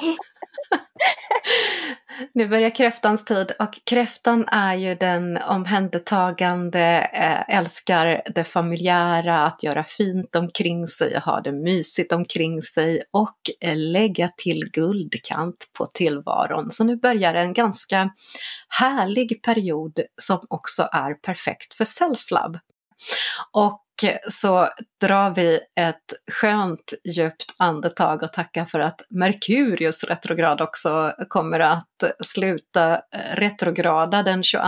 [2.34, 9.62] nu börjar kräftans tid och kräftan är ju den omhändertagande, eh, älskar det familjära, att
[9.62, 15.70] göra fint omkring sig, och ha det mysigt omkring sig och eh, lägga till guldkant
[15.78, 16.70] på tillvaron.
[16.70, 18.10] Så nu börjar en ganska
[18.68, 22.58] härlig period som också är perfekt för self-love.
[23.52, 23.84] Och
[24.30, 24.68] så
[25.00, 31.84] drar vi ett skönt djupt andetag och tackar för att Merkurius retrograd också kommer att
[32.20, 34.62] sluta eh, retrograda den 22.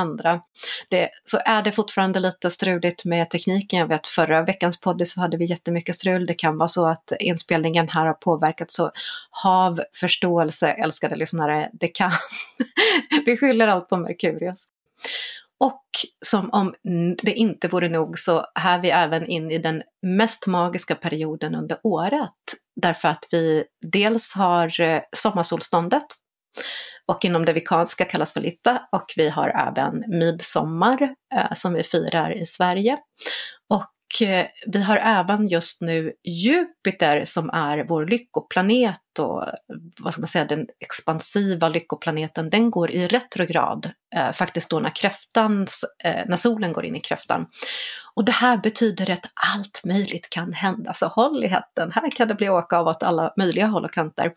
[0.90, 3.78] Det, så är det fortfarande lite struligt med tekniken.
[3.78, 6.26] Jag vet förra veckans podd så hade vi jättemycket strul.
[6.26, 8.74] Det kan vara så att inspelningen här har påverkats.
[8.74, 8.90] Så
[9.30, 11.70] hav förståelse älskade lyssnare.
[11.72, 12.12] Det kan.
[13.26, 14.66] vi skyller allt på Merkurius.
[15.64, 15.84] Och
[16.26, 16.74] som om
[17.22, 21.78] det inte vore nog så är vi även in i den mest magiska perioden under
[21.82, 22.34] året.
[22.82, 26.06] Därför att vi dels har eh, sommarsolståndet
[27.06, 31.02] och inom det vikanska kallas för Litta och vi har även midsommar
[31.34, 32.98] eh, som vi firar i Sverige.
[33.70, 39.54] Och Eh, vi har även just nu Jupiter som är vår lyckoplanet och eh,
[40.00, 44.96] vad ska man säga, den expansiva lyckoplaneten, den går i retrograd, eh, faktiskt då när
[44.96, 47.46] kräftans, eh, när solen går in i kräftan.
[48.14, 52.28] Och det här betyder att allt möjligt kan hända, så håll i hatten, här kan
[52.28, 54.32] det bli åka av åt alla möjliga håll och kanter.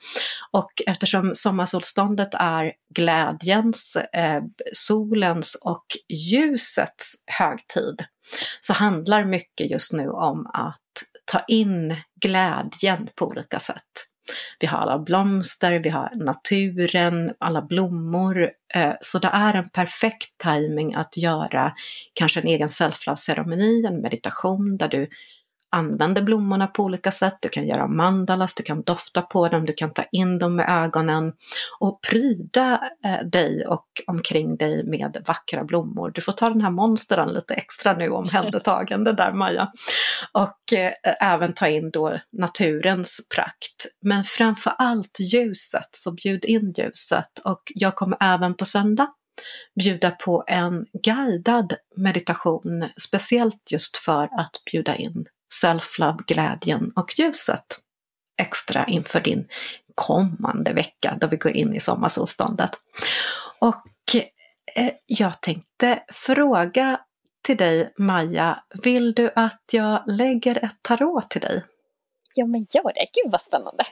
[0.51, 4.41] Och eftersom sommarsolståndet är glädjens, eh,
[4.73, 8.05] solens och ljusets högtid,
[8.59, 10.79] så handlar mycket just nu om att
[11.25, 14.07] ta in glädjen på olika sätt.
[14.59, 18.49] Vi har alla blomster, vi har naturen, alla blommor.
[18.73, 21.73] Eh, så det är en perfekt timing att göra
[22.13, 25.09] kanske en egen self-love-ceremoni, en meditation där du
[25.73, 27.37] använder blommorna på olika sätt.
[27.39, 30.69] Du kan göra mandalas, du kan dofta på dem, du kan ta in dem med
[30.69, 31.33] ögonen
[31.79, 36.11] och pryda eh, dig och omkring dig med vackra blommor.
[36.15, 39.71] Du får ta den här monstern lite extra nu omhändertagande där Maja.
[40.31, 43.85] Och eh, även ta in då naturens prakt.
[44.01, 47.39] Men framför allt ljuset, så bjud in ljuset.
[47.43, 49.07] Och jag kommer även på söndag
[49.75, 55.25] bjuda på en guidad meditation speciellt just för att bjuda in
[55.61, 57.79] self-love, glädjen och ljuset
[58.37, 59.47] extra inför din
[59.95, 62.71] kommande vecka då vi går in i sommarsolståndet.
[63.59, 63.85] Och
[64.75, 66.99] eh, jag tänkte fråga
[67.41, 71.63] till dig Maja, vill du att jag lägger ett tarot till dig?
[72.35, 73.85] Ja men gör det, gud vad spännande!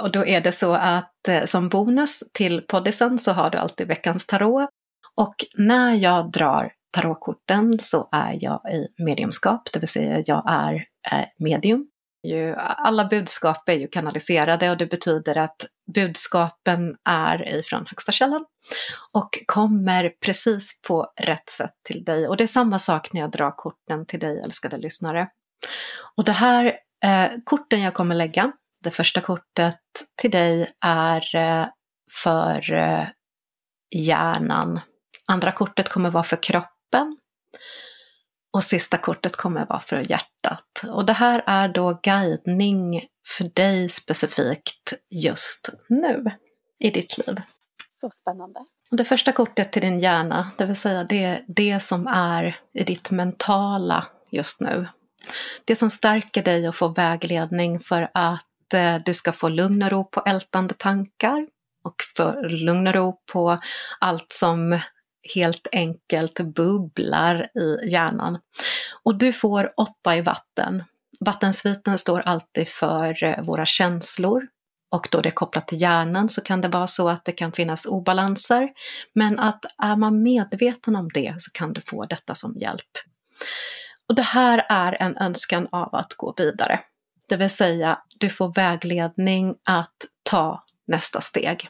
[0.00, 3.88] Och då är det så att eh, som bonus till poddisen så har du alltid
[3.88, 4.70] veckans tarot.
[5.14, 10.74] Och när jag drar tarotkorten så är jag i mediumskap, det vill säga jag är
[11.12, 11.88] eh, medium.
[12.56, 18.44] Alla budskap är ju kanaliserade och det betyder att budskapen är ifrån högsta källan
[19.12, 22.28] och kommer precis på rätt sätt till dig.
[22.28, 25.28] Och det är samma sak när jag drar korten till dig älskade lyssnare.
[26.16, 26.64] Och det här
[27.04, 29.80] eh, korten jag kommer lägga, det första kortet
[30.16, 31.66] till dig är eh,
[32.22, 33.06] för eh,
[33.94, 34.80] hjärnan.
[35.26, 36.71] Andra kortet kommer vara för kroppen.
[38.52, 40.84] Och sista kortet kommer vara för hjärtat.
[40.88, 46.30] Och det här är då guidning för dig specifikt just nu
[46.78, 47.40] i ditt liv.
[48.00, 48.60] Så spännande.
[48.90, 53.10] Det första kortet till din hjärna, det vill säga det, det som är i ditt
[53.10, 54.88] mentala just nu.
[55.64, 59.90] Det som stärker dig och får vägledning för att Eh, du ska få lugn och
[59.90, 61.46] ro på ältande tankar
[61.84, 63.58] och för lugn och ro på
[63.98, 64.80] allt som
[65.34, 68.38] helt enkelt bubblar i hjärnan.
[69.02, 70.84] Och du får åtta i vatten.
[71.20, 74.46] Vattensviten står alltid för eh, våra känslor
[74.92, 77.52] och då det är kopplat till hjärnan så kan det vara så att det kan
[77.52, 78.68] finnas obalanser.
[79.14, 82.90] Men att är man medveten om det så kan du få detta som hjälp.
[84.08, 86.80] Och det här är en önskan av att gå vidare.
[87.28, 91.68] Det vill säga, du får vägledning att ta nästa steg.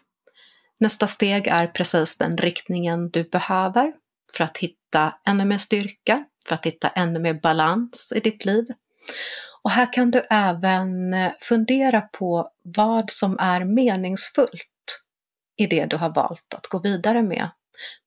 [0.82, 3.92] Nästa steg är precis den riktningen du behöver
[4.36, 8.64] för att hitta ännu mer styrka, för att hitta ännu mer balans i ditt liv.
[9.62, 15.02] Och här kan du även fundera på vad som är meningsfullt
[15.56, 17.48] i det du har valt att gå vidare med.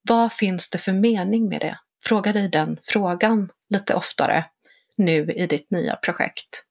[0.02, 1.78] Vad finns det för mening med det?
[2.06, 4.46] Fråga dig den frågan lite oftare
[4.98, 6.64] nu i ditt nya projekt.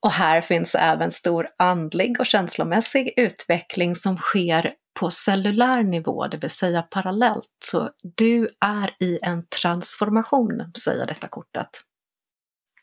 [0.00, 6.36] Och här finns även stor andlig och känslomässig utveckling som sker på cellulär nivå, det
[6.36, 7.48] vill säga parallellt.
[7.64, 11.68] Så du är i en transformation, säger detta kortet.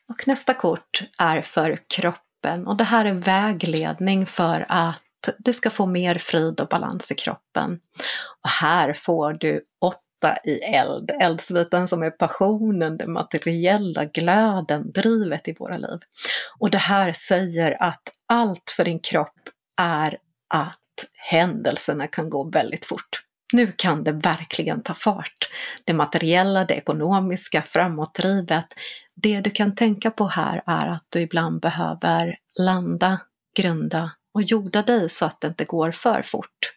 [0.08, 5.02] Och nästa kort är för kroppen och det här är vägledning för att
[5.38, 7.80] du ska få mer frid och balans i kroppen.
[8.42, 15.48] Och här får du åtta i eld, eldsviten som är passionen, den materiella glöden, drivet
[15.48, 15.98] i våra liv.
[16.58, 19.48] Och det här säger att allt för din kropp
[19.80, 20.18] är
[20.54, 20.79] att
[21.12, 23.22] händelserna kan gå väldigt fort.
[23.52, 25.50] Nu kan det verkligen ta fart.
[25.84, 28.66] Det materiella, det ekonomiska, framåtdrivet.
[29.14, 33.20] Det du kan tänka på här är att du ibland behöver landa,
[33.56, 36.72] grunda och jorda dig så att det inte går för fort.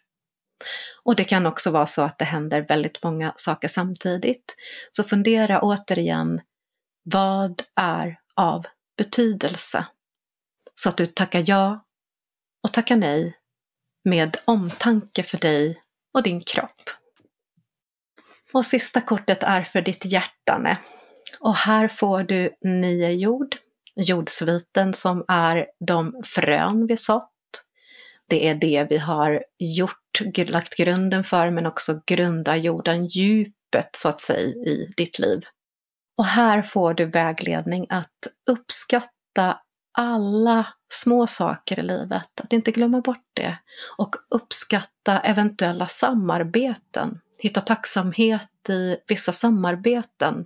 [1.02, 4.56] Och det kan också vara så att det händer väldigt många saker samtidigt.
[4.92, 6.40] Så fundera återigen,
[7.04, 8.66] vad är av
[8.96, 9.86] betydelse?
[10.74, 11.84] Så att du tackar ja
[12.62, 13.36] och tackar nej
[14.04, 15.80] med omtanke för dig
[16.14, 16.90] och din kropp.
[18.52, 20.78] Och sista kortet är för ditt hjärtane.
[21.40, 23.56] Och här får du nio jord,
[23.96, 27.30] jordsviten som är de frön vi sått.
[28.28, 34.08] Det är det vi har gjort lagt grunden för, men också grunda jorden djupet så
[34.08, 35.44] att säga i ditt liv.
[36.18, 39.60] Och här får du vägledning att uppskatta
[39.98, 43.56] alla små saker i livet, att inte glömma bort det.
[43.96, 47.20] Och uppskatta eventuella samarbeten.
[47.38, 50.44] Hitta tacksamhet i vissa samarbeten.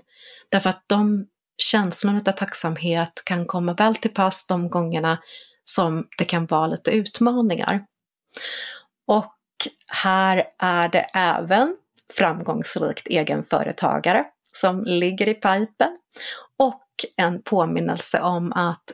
[0.49, 1.27] Därför att de
[1.57, 5.19] känslorna av tacksamhet kan komma väl till pass de gångerna
[5.65, 7.85] som det kan vara lite utmaningar.
[9.07, 9.35] Och
[9.87, 11.77] här är det även
[12.13, 15.99] framgångsrikt egenföretagare som ligger i pipen
[16.59, 16.85] och
[17.17, 18.93] en påminnelse om att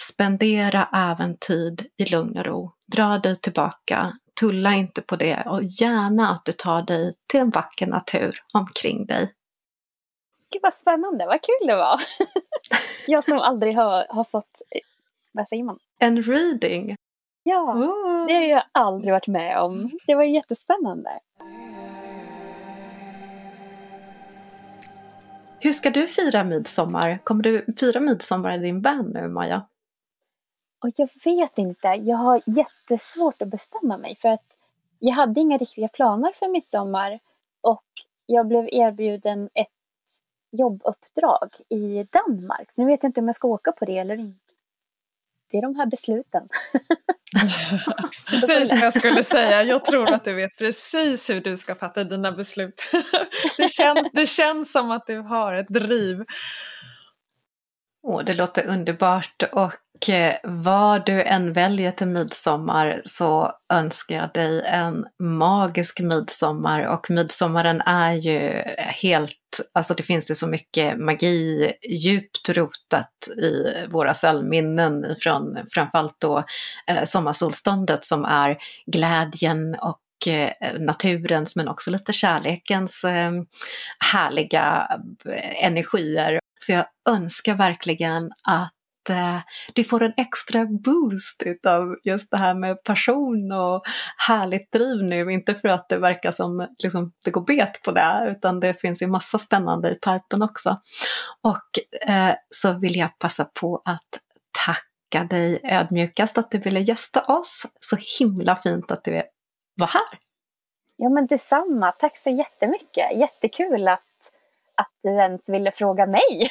[0.00, 2.72] spendera även tid i lugn och ro.
[2.92, 7.50] Dra dig tillbaka, tulla inte på det och gärna att du tar dig till en
[7.50, 9.34] vacker natur omkring dig.
[10.52, 12.00] Gud vad spännande, vad kul det var!
[13.06, 14.62] jag som aldrig har, har fått,
[15.32, 15.78] vad säger man?
[15.98, 16.96] En reading?
[17.42, 18.26] Ja, oh.
[18.26, 19.90] det har jag aldrig varit med om.
[20.06, 21.10] Det var jättespännande.
[25.62, 27.18] Hur ska du fira midsommar?
[27.24, 29.66] Kommer du fira midsommar i din band nu, Maja?
[30.80, 31.88] Och jag vet inte.
[31.88, 34.44] Jag har jättesvårt att bestämma mig för att
[34.98, 37.20] jag hade inga riktiga planer för midsommar
[37.60, 37.84] och
[38.26, 39.68] jag blev erbjuden ett
[40.52, 42.72] jobbuppdrag i Danmark.
[42.72, 44.40] Så nu vet jag inte om jag ska åka på det eller inte.
[45.50, 46.48] Det är de här besluten.
[48.26, 49.62] precis som jag skulle säga.
[49.62, 52.82] Jag tror att du vet precis hur du ska fatta dina beslut.
[53.56, 56.24] det, känns, det känns som att du har ett driv.
[58.02, 59.72] Oh, det låter underbart och
[60.08, 66.86] Eh, vad du än väljer till midsommar så önskar jag dig en magisk midsommar.
[66.86, 73.64] Och midsommaren är ju helt, alltså det finns ju så mycket magi djupt rotat i
[73.88, 76.44] våra cellminnen från framförallt då
[76.86, 83.32] eh, sommarsolståndet som är glädjen och eh, naturens men också lite kärlekens eh,
[84.12, 84.88] härliga
[85.62, 86.40] energier.
[86.58, 88.72] Så jag önskar verkligen att
[89.10, 89.38] eh,
[89.74, 93.82] du får en extra boost utav just det här med passion och
[94.28, 95.32] härligt driv nu.
[95.32, 99.02] Inte för att det verkar som liksom, det går bet på det, utan det finns
[99.02, 100.80] ju massa spännande i pipen också.
[101.42, 104.20] Och eh, så vill jag passa på att
[104.66, 107.66] tacka dig ödmjukast att du ville gästa oss.
[107.80, 109.22] Så himla fint att du
[109.74, 110.18] var här.
[110.96, 113.18] Ja men detsamma, tack så jättemycket.
[113.18, 114.00] Jättekul att
[114.80, 116.50] att du ens ville fråga mig.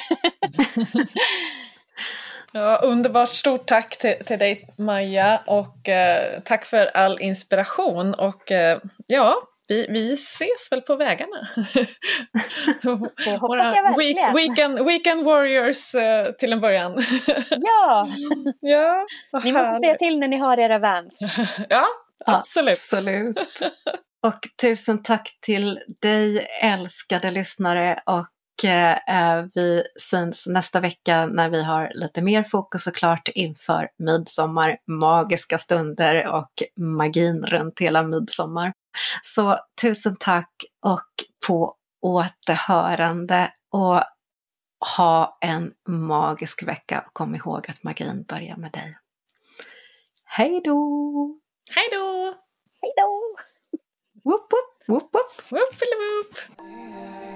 [2.52, 3.28] ja, underbart.
[3.28, 9.36] Stort tack till, till dig Maja och eh, tack för all inspiration och eh, ja,
[9.70, 11.48] vi, vi ses väl på vägarna.
[13.24, 14.34] Det hoppas jag verkligen.
[14.34, 16.92] Weekend, weekend Warriors eh, till en början.
[17.50, 18.08] ja!
[18.60, 19.06] ja
[19.44, 21.18] ni måste säga till när ni har era vans.
[21.68, 21.84] ja,
[22.26, 22.72] absolut.
[22.72, 23.38] absolut.
[24.22, 28.26] Och tusen tack till dig älskade lyssnare och
[28.64, 35.58] eh, vi syns nästa vecka när vi har lite mer fokus såklart inför midsommar, magiska
[35.58, 38.72] stunder och magin runt hela midsommar.
[39.22, 40.52] Så tusen tack
[40.86, 41.08] och
[41.46, 44.02] på återhörande och
[44.96, 48.96] ha en magisk vecka och kom ihåg att magin börjar med dig.
[50.24, 51.38] Hej då!
[51.74, 52.34] Hej då!
[52.80, 53.36] Hej då!
[54.24, 55.16] Whoop, whoop, whoop,
[55.50, 55.74] whoop.
[56.56, 57.29] whoop.